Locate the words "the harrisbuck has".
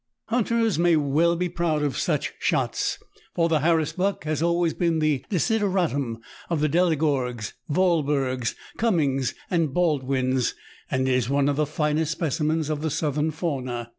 3.47-4.41